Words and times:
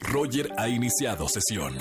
Roger 0.00 0.50
ha 0.58 0.68
iniciado 0.68 1.28
sesión. 1.28 1.76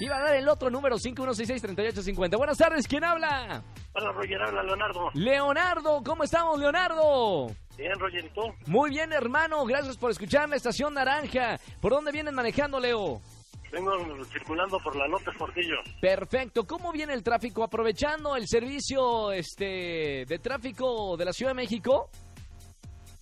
Iba 0.00 0.16
a 0.16 0.20
dar 0.20 0.36
el 0.36 0.48
otro 0.48 0.70
número, 0.70 0.96
5166-3850. 0.96 2.36
Buenas 2.36 2.58
tardes, 2.58 2.86
¿quién 2.88 3.04
habla? 3.04 3.62
Hola, 3.94 4.12
Roger, 4.12 4.42
habla 4.42 4.62
Leonardo. 4.62 5.10
Leonardo, 5.14 6.02
¿cómo 6.04 6.24
estamos, 6.24 6.58
Leonardo? 6.58 7.48
Bien, 7.76 7.98
Roger, 7.98 8.24
¿y 8.24 8.28
tú? 8.28 8.42
Muy 8.66 8.90
bien, 8.90 9.12
hermano, 9.12 9.64
gracias 9.64 9.96
por 9.96 10.10
escuchar 10.10 10.48
la 10.48 10.56
estación 10.56 10.94
naranja. 10.94 11.58
¿Por 11.80 11.92
dónde 11.92 12.12
vienen 12.12 12.34
manejando, 12.34 12.78
Leo? 12.78 13.20
Vengo 13.72 13.92
circulando 14.26 14.78
por 14.80 14.94
la 14.94 15.08
López 15.08 15.34
Portillo. 15.38 15.76
Perfecto. 16.00 16.64
¿Cómo 16.66 16.92
viene 16.92 17.14
el 17.14 17.22
tráfico? 17.22 17.64
¿Aprovechando 17.64 18.36
el 18.36 18.46
servicio 18.46 19.32
este 19.32 20.26
de 20.28 20.38
tráfico 20.42 21.16
de 21.16 21.24
la 21.24 21.32
Ciudad 21.32 21.52
de 21.52 21.56
México? 21.56 22.10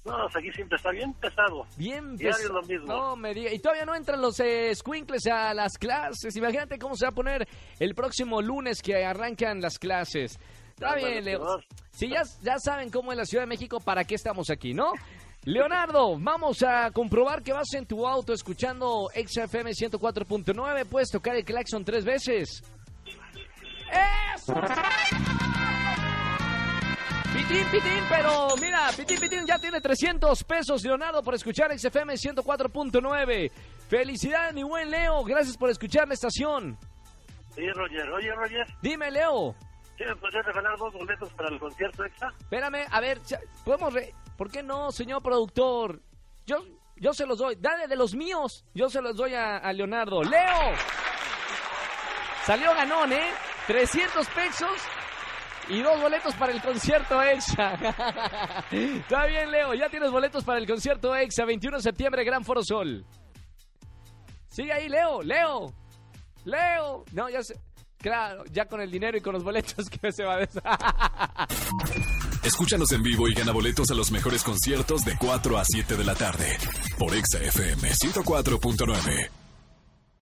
No, 0.05 0.17
aquí 0.27 0.51
siempre 0.53 0.77
está 0.77 0.91
bien 0.91 1.13
pesado. 1.15 1.67
Bien 1.77 2.17
pesado. 2.17 2.55
lo 2.55 2.63
mismo. 2.63 2.87
No 2.87 3.17
me 3.17 3.33
diga. 3.33 3.53
Y 3.53 3.61
todavía 3.61 3.85
no 3.85 3.95
entran 3.95 4.21
los 4.21 4.41
eh, 4.41 4.75
squinkles 4.75 5.27
a 5.27 5.55
las 5.55 5.79
clases. 5.79 6.35
Imagínate 6.35 6.79
cómo 6.79 6.97
se 6.97 7.05
va 7.05 7.11
a 7.11 7.15
poner 7.15 7.47
el 7.79 7.95
próximo 7.95 8.43
lunes 8.43 8.83
que 8.83 9.05
arrancan 9.05 9.61
las 9.61 9.79
clases. 9.79 10.39
Está 10.81 10.95
bien, 10.95 11.23
Leo. 11.23 11.61
Si 11.93 12.09
ya, 12.09 12.23
ya 12.43 12.59
saben 12.59 12.91
cómo 12.91 13.13
es 13.13 13.19
la 13.19 13.27
Ciudad 13.27 13.43
de 13.43 13.49
México, 13.49 13.81
¿para 13.81 14.05
qué 14.05 14.15
estamos 14.15 14.49
aquí, 14.49 14.73
no? 14.73 14.93
Leonardo, 15.45 16.19
vamos 16.19 16.63
a 16.63 16.91
comprobar 16.91 17.43
que 17.43 17.53
vas 17.53 17.73
en 17.75 17.85
tu 17.85 18.07
auto 18.07 18.33
escuchando 18.33 19.09
XFM 19.15 19.73
104.9. 19.73 20.87
Puedes 20.87 21.11
tocar 21.11 21.37
el 21.37 21.45
claxon 21.45 21.85
tres 21.85 22.05
veces. 22.05 22.63
¡Eso! 24.35 24.55
Pitín, 27.35 27.67
pitín, 27.71 28.05
pero 28.09 28.49
mira, 28.61 28.89
pitín, 28.97 29.21
pitín 29.21 29.47
ya 29.47 29.59
tiene 29.59 29.81
300 29.81 30.45
pesos, 30.45 30.83
Leonardo, 30.83 31.23
por 31.23 31.35
escuchar 31.35 31.77
XFM 31.79 32.15
104.9. 32.15 33.51
Felicidades, 33.89 34.55
mi 34.55 34.63
buen 34.63 34.91
Leo, 34.91 35.25
gracias 35.25 35.57
por 35.57 35.69
escuchar 35.69 36.09
la 36.09 36.15
estación. 36.15 36.79
Sí, 37.55 37.69
Roger. 37.73 38.11
Oye, 38.11 38.33
Roger, 38.35 38.67
Dime, 38.81 39.11
Leo, 39.11 39.55
¿sí 40.01 40.07
me 40.07 40.17
podrías 40.17 40.47
regalar 40.47 40.79
dos 40.79 40.93
boletos 40.95 41.31
para 41.35 41.51
el 41.51 41.59
concierto 41.59 42.05
extra? 42.07 42.33
espérame, 42.41 42.87
a 42.91 43.01
ver, 43.01 43.21
¿podemos 43.65 43.93
re- 43.93 44.15
¿Por 44.39 44.51
qué 44.51 44.63
no, 44.63 44.91
señor 44.91 45.23
productor? 45.23 46.01
Yo, 46.47 46.65
yo 46.97 47.13
se 47.13 47.27
los 47.27 47.37
doy, 47.37 47.57
dale 47.61 47.87
de 47.87 47.97
los 47.97 48.15
míos, 48.15 48.65
yo 48.73 48.89
se 48.89 49.03
los 49.03 49.15
doy 49.15 49.35
a, 49.35 49.71
Leonardo. 49.75 50.23
¡Leo! 50.23 50.75
Salió 52.47 52.75
ganón, 52.75 53.13
¿eh? 53.13 53.31
300 53.67 54.27
pesos 54.29 54.71
y 55.69 55.83
dos 55.83 56.01
boletos 56.01 56.35
para 56.37 56.53
el 56.53 56.63
concierto 56.63 57.23
EXA. 57.23 57.75
Está 58.71 59.27
bien, 59.27 59.51
Leo. 59.51 59.75
Ya 59.75 59.91
tienes 59.91 60.11
boletos 60.11 60.43
para 60.43 60.59
el 60.59 60.67
concierto 60.67 61.15
EXA, 61.15 61.45
21 61.45 61.77
de 61.77 61.83
septiembre, 61.83 62.25
Gran 62.25 62.43
Foro 62.43 62.63
Sol. 62.65 63.05
Sigue 64.49 64.73
ahí, 64.73 64.89
Leo, 64.89 65.21
Leo. 65.23 65.75
Leo. 66.47 67.05
No, 67.13 67.29
ya 67.29 67.43
sé. 67.43 67.61
Claro, 68.01 68.45
ya 68.51 68.65
con 68.67 68.81
el 68.81 68.91
dinero 68.91 69.19
y 69.19 69.21
con 69.21 69.35
los 69.35 69.45
boletos 69.45 69.89
que 70.01 70.11
se 70.13 70.25
va 70.25 70.35
a 70.35 70.39
des- 70.39 70.51
Escúchanos 72.43 72.91
en 72.93 73.03
vivo 73.03 73.29
y 73.29 73.35
gana 73.35 73.53
boletos 73.53 73.91
a 73.91 73.95
los 73.95 74.11
mejores 74.11 74.43
conciertos 74.43 75.03
de 75.03 75.17
4 75.19 75.59
a 75.59 75.63
7 75.65 75.97
de 75.97 76.05
la 76.05 76.15
tarde 76.15 76.57
por 76.99 77.15
Exa 77.15 77.39
FM 77.39 77.91
104.9. 77.91 79.40